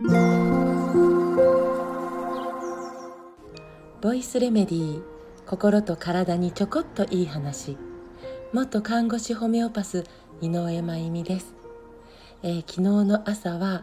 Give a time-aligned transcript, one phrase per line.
[0.00, 0.06] ボ
[4.14, 5.02] イスレメディー
[5.44, 7.76] 心と体にちょこっといい話。
[8.52, 10.04] 元看護師ホメオパス
[10.40, 11.52] 井上真由美です、
[12.44, 13.82] えー、昨日の朝は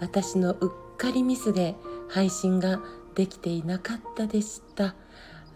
[0.00, 1.74] 私のうっかりミスで
[2.08, 2.80] 配信が
[3.14, 4.94] できていなかったでした。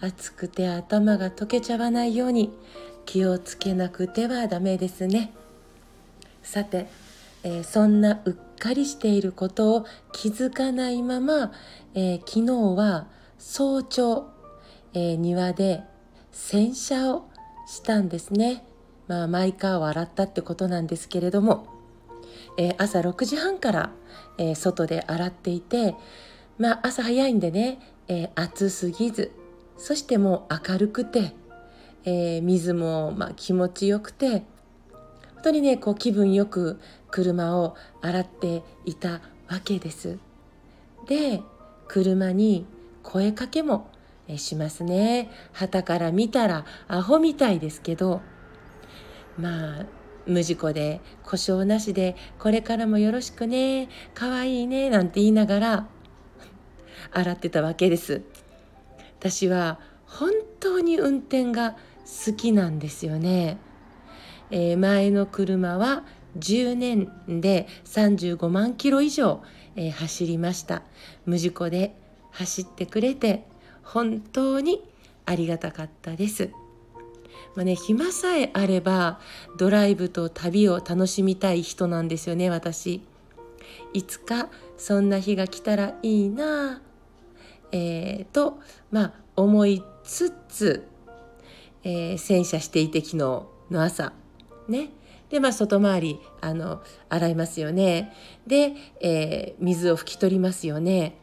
[0.03, 2.53] 暑くて頭が溶けちゃわないように
[3.07, 5.33] 気をつけなくてはダメですね。
[6.43, 6.87] さて、
[7.45, 11.53] えー、そんなうっかりしていることを気づかないまま、
[11.95, 13.09] えー、昨日は
[13.39, 14.29] 早朝、
[14.95, 15.83] えー、庭で
[16.33, 17.29] 洗車を
[17.67, 18.65] したんですね。
[19.09, 21.67] まあ、マイカーを洗ったってことなんですけれども、
[22.59, 23.93] えー、朝6時半から、
[24.39, 25.95] えー、外で洗っていて、
[26.59, 27.79] まあ、朝早いんでね、
[28.09, 29.33] えー、暑すぎず
[29.77, 31.35] そしてもう明るくて、
[32.05, 34.45] え水もまあ気持ちよくて
[35.35, 36.81] 本当にねこう気分よく
[37.17, 40.19] 車を洗っていたわけです。
[41.09, 41.41] で
[41.89, 42.67] 車に
[43.03, 43.89] 声かけも
[44.37, 45.31] しますね。
[45.55, 48.21] 旗から見たらアホみたいですけど、
[49.39, 49.87] まあ、
[50.27, 55.87] 無事故で故障なしでこれからもよろしくね、かわいいね、なんて言いながら
[57.13, 58.21] 洗ってたわけです。
[59.21, 61.79] 私は本当に運転が
[62.27, 63.57] 好きなんですよね。
[64.51, 66.05] えー、前の車は
[66.39, 69.43] 10年で35万キロ以上、
[69.77, 70.83] えー、走りました。
[71.25, 71.95] 無事故で
[72.31, 73.45] 走ってくれて
[73.83, 74.83] 本当に
[75.25, 76.51] ありがたかったです。
[77.55, 79.19] まあね、暇さえあれば
[79.59, 83.03] ドライブと旅を楽しみたい人なんですよね私。
[83.93, 86.83] いつかそんな日が来たらいいな
[87.73, 90.87] えー、と、まあ、思いつつ、
[91.83, 94.13] えー、洗車していて昨日の朝
[94.69, 94.91] ね
[95.31, 98.15] でまあ外回りあの洗いますよね
[98.47, 101.19] で、えー、水を拭き取りますよね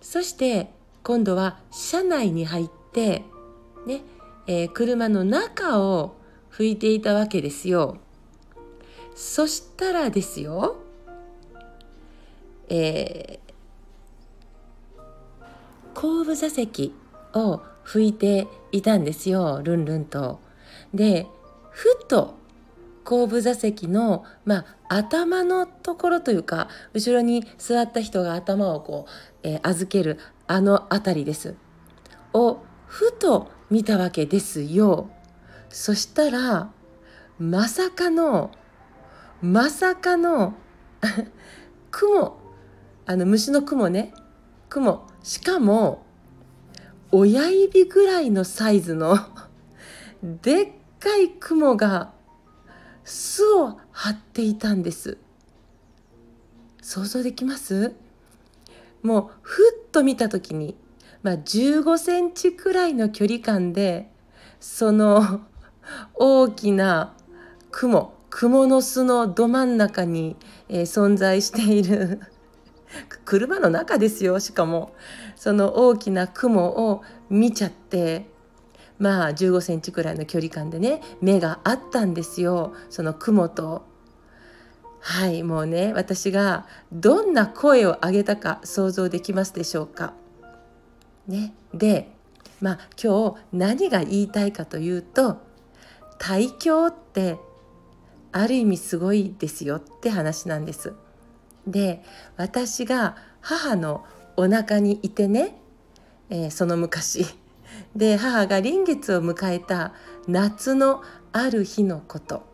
[0.00, 0.70] そして
[1.02, 3.22] 今度は車内に入って
[3.86, 4.02] ね、
[4.46, 6.16] えー、車の中を
[6.50, 7.96] 拭いていたわけですよ。
[9.14, 10.76] そしたらですよ、
[12.68, 16.94] えー、後部座席
[17.34, 20.40] を拭いていたんですよルンルンと。
[20.94, 21.26] で
[21.70, 22.34] ふと
[23.04, 29.10] 後部座席の、まあ、頭のところというか後ろに座った人が頭をこう、
[29.42, 31.56] えー、預けるあの辺りです。
[32.34, 35.10] をふと見たわけですよ。
[35.68, 36.70] そしたら
[37.38, 38.50] まさかの
[39.40, 40.54] まさかの
[41.90, 42.38] 雲
[43.06, 44.14] あの虫の雲ね
[44.68, 46.04] 雲しかも
[47.10, 49.18] 親指ぐらいのサイズの
[50.22, 52.12] でっかい雲が
[53.04, 55.18] 巣を張っていたんです。
[56.80, 57.94] 想像できます？
[59.02, 60.76] もうふっと見た時に、
[61.22, 64.10] まあ、15センチくらいの距離感で
[64.60, 65.40] その
[66.14, 67.14] 大きな
[67.70, 70.36] 雲雲の巣のど真ん中に、
[70.68, 72.20] えー、存在している
[73.24, 74.94] 車の中ですよしかも。
[75.36, 78.26] その大きな雲を見ちゃって
[78.98, 83.90] まあ15センチくらいの距離感でね目があったんですよその雲と。
[85.04, 90.14] はいもうね私がどんな声を上げたか想像できますでしょうか。
[91.26, 92.12] ね、で
[92.60, 95.38] まあ今日何が言いたいかというと
[96.18, 97.36] 対境って
[98.30, 100.92] ある意味すごいですよって話なんです。
[101.66, 102.02] で
[102.36, 104.04] 私が母の
[104.36, 105.58] お腹にいてね、
[106.30, 107.26] えー、その昔
[107.94, 109.92] で母が臨月を迎えた
[110.26, 111.02] 夏の
[111.32, 112.44] ある日のこと、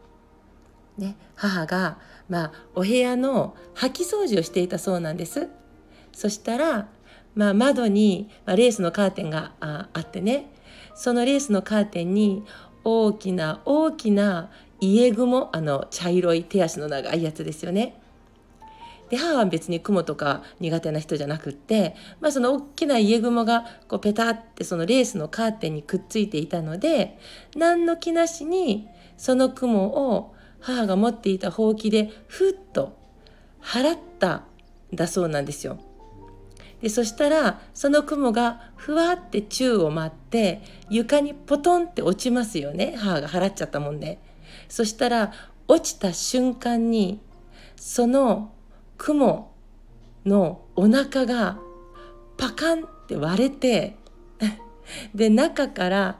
[0.96, 1.98] ね、母が、
[2.28, 5.48] まあ、お部屋の掃き掃除をしていたそうなんです。
[6.12, 6.88] そしたら、
[7.34, 10.52] まあ、窓に、まあ、レースのカーテンがああってね
[10.94, 12.42] そのレースのカーテンに
[12.82, 18.00] 大きな大きな家雲あの茶色い手足の長いやつですよね。
[19.10, 27.18] で母は別に雲とか苦手な人じゃなくって、まあ、その大きな家雲がこうペタってそのレースのカーテンにくっついていたので
[27.56, 32.96] 何の気なしにその雲を母が持っていたほうきでふっと
[33.62, 34.44] 払った
[34.92, 35.78] んだそうなんですよ。
[36.80, 44.20] でそしたらその雲がふわって宙を舞って床にポトンって落ちますよね母が払っちゃったもんで。
[44.68, 45.32] そしたら
[45.66, 47.20] 落ちた瞬間に
[47.76, 48.52] その
[48.98, 49.50] 雲
[50.26, 51.58] のお腹が
[52.36, 53.96] パカンって割れて
[55.14, 56.18] で中から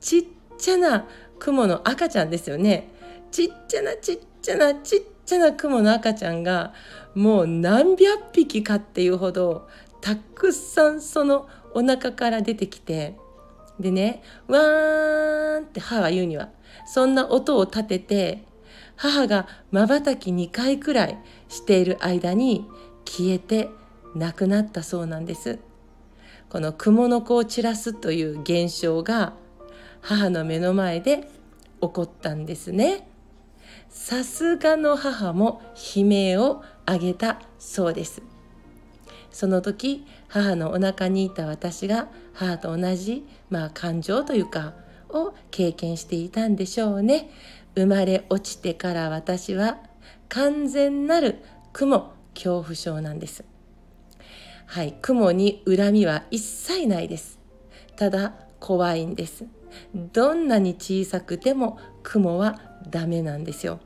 [0.00, 0.24] ちっ
[0.58, 1.06] ちゃな
[1.38, 2.88] 雲の赤ちゃんですよね。
[3.30, 6.74] ちっちゃなちっちゃなちっちゃな雲の赤ちゃんが
[7.14, 9.68] もう何百匹かっていうほど
[10.00, 13.16] たくさんそのお腹から出てきて
[13.78, 16.50] でねわーんって母が言うには
[16.86, 18.44] そんな音を立てて
[19.00, 21.18] 母がまばたき2回くらい
[21.48, 22.66] している間に
[23.06, 23.70] 消えて
[24.14, 25.58] 亡くなったそうなんです。
[26.50, 29.32] この蜘蛛の子を散らすという現象が
[30.02, 31.30] 母の目の前で
[31.80, 33.08] 起こったんですね。
[33.88, 35.62] さすがの母も
[35.96, 38.20] 悲鳴を上げたそうです。
[39.30, 44.74] その時母のお腹にいた私が母と同じ、まあ、感情というか
[45.12, 47.30] を経験していたんでしょうね。
[47.74, 49.78] 生まれ落ちてから私は
[50.28, 53.44] 完全なる雲恐怖症なんです。
[54.66, 57.38] はい雲に恨みは一切ないです。
[57.96, 59.44] ただ怖いんです。
[59.94, 63.80] どんなに小さくても雲はダメなんですよ。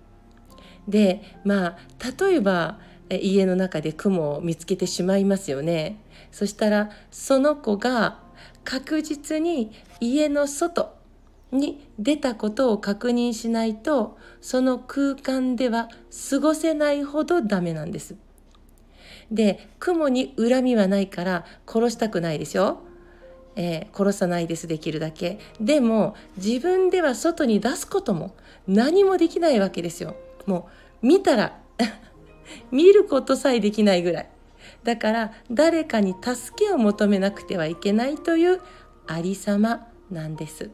[0.86, 1.78] でまあ
[2.20, 2.78] 例えば
[3.10, 6.00] 家の中で雲を見つけてしまいますよね。
[6.30, 8.20] そしたらその子が
[8.64, 10.96] 確実に家の外
[11.52, 15.88] に出たことを確認しないとその空間では
[16.30, 18.16] 過ごせないほどダメなんです。
[19.30, 22.80] で雲に恨みはないから殺したくないでしょ、
[23.56, 28.34] えー、殺さないですできるだけでも自分では外に出すことも
[28.66, 30.68] 何もできないわけですよも
[31.02, 31.58] う見たら
[32.70, 34.30] 見ることさえできないぐらい
[34.82, 38.60] だから誰かに助けを求めなくてはいけないという
[39.06, 40.70] ありさまなんです。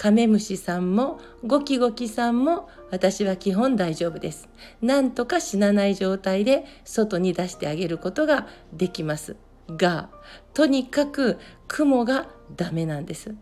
[0.00, 4.48] カメムシさんもゴキゴキさんも私は基本大丈夫です。
[4.80, 9.36] なんとか死なない状態で外に出してあげることができます。
[9.68, 10.08] が、
[10.54, 11.38] とにかく
[11.68, 13.34] 雲がダメなんです。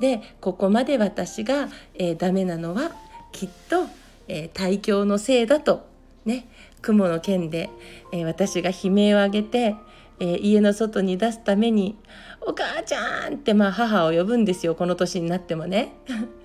[0.00, 2.90] で、ここまで私が、えー、ダメなのは
[3.30, 3.84] きっと、
[4.26, 5.86] えー、大凶のせいだと
[6.24, 6.48] ね、
[6.82, 7.70] 雲の剣で、
[8.12, 9.76] えー、私が悲鳴を上げて、
[10.20, 11.96] えー、家の外に出すために
[12.40, 15.92] 「お母ちゃん!」ってまあ母を呼ぶんですよこの年になってもね。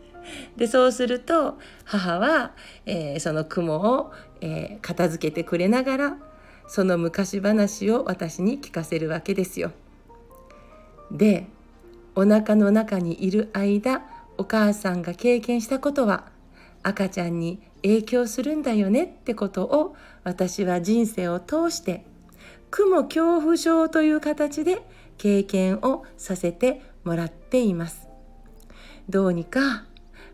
[0.58, 2.52] でそうすると母は、
[2.86, 4.12] えー、その雲を、
[4.42, 6.18] えー、片付けてくれながら
[6.68, 9.72] その昔話を私に聞かせるわけですよ。
[11.12, 11.48] で
[12.16, 14.04] お腹の中にいる間
[14.38, 16.26] お母さんが経験したことは
[16.84, 22.06] 赤ちゃんに影響するんだよねってことを私は人生を通して
[22.72, 24.82] 雲恐怖症という形で
[25.18, 28.08] 経験をさせてもらっています。
[29.10, 29.86] どうにか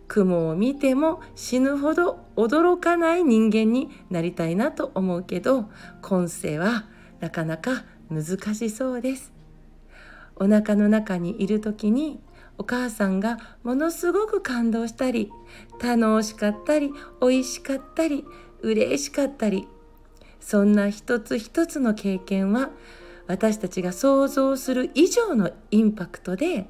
[0.07, 5.69] 雲を見ても死ぬほど驚かない人間になりたいなと思うけど
[6.01, 6.85] 今世は
[7.19, 9.33] なかなか難しそうです。
[10.35, 12.19] お腹の中にいる時に
[12.57, 15.31] お母さんがものすごく感動したり
[15.81, 16.91] 楽しかったり
[17.21, 18.25] 美味しかったり
[18.61, 19.67] 嬉しかったり
[20.45, 22.69] そんな一つ一つの経験は
[23.25, 26.69] 私たちが想像する以上のインパクトで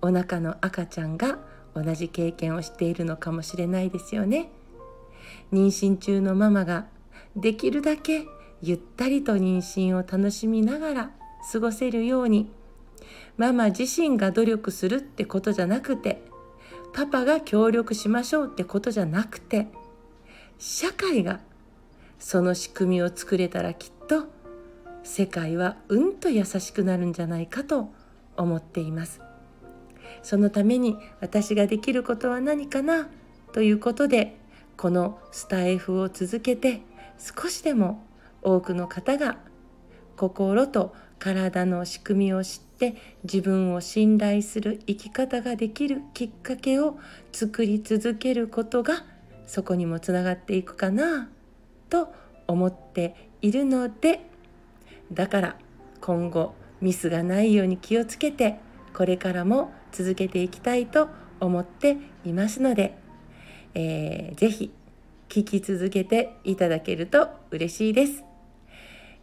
[0.00, 1.38] お腹の赤ちゃんが
[1.72, 4.50] 同じ経験をしているのかもしれないですよね。
[5.52, 6.86] 妊娠中のママが
[7.36, 8.24] できるだけ
[8.60, 11.10] ゆったりと妊娠を楽しみながら
[11.52, 12.50] 過ごせるように
[13.36, 16.24] ママ自身が努力するってことじゃなくて
[16.92, 19.68] パパが協力しましょうってことじゃなくて
[20.58, 21.38] 社会が
[22.22, 24.26] その仕組みを作れたらきっと
[25.02, 27.92] 世界はうんと優しくなるんじゃないかと
[28.36, 29.20] 思っています。
[30.22, 33.08] そのために私ができることは何かな
[33.52, 34.38] ということで
[34.76, 36.82] このスタイフを続けて
[37.18, 38.04] 少しでも
[38.40, 39.38] 多くの方が
[40.16, 46.98] 心と体の仕組みを知って自分を信頼する生き方ができるきっかけを
[47.32, 49.04] 作り続けることが
[49.44, 51.28] そこにもつながっていくかな。
[51.92, 52.10] と
[52.48, 54.20] 思っているので
[55.12, 55.56] だから
[56.00, 58.58] 今後ミスがないように気をつけて
[58.94, 62.96] これからも続けていきたいと思っていますので、
[63.74, 64.72] えー、ぜひ
[65.28, 68.24] 聞き続けていただけると嬉しいです。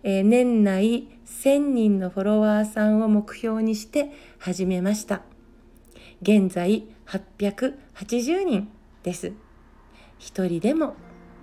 [0.04, 5.22] えー、年内1000人のフォロワーさんを目標にして始めました。
[6.22, 8.70] 現在880人
[9.04, 9.34] です。
[10.18, 10.96] 一人でも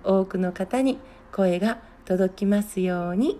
[0.03, 0.99] 多くの方に
[1.31, 3.39] 声が届きますように。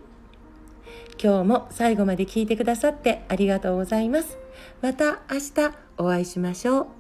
[1.22, 4.38] 今日も最後まで聞いてくださってありがとうございます。
[4.82, 6.97] また明日お会いしましょう。